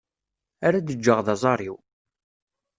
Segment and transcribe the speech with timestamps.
[0.67, 1.77] Ara d-ğğeɣ d aẓar-iw.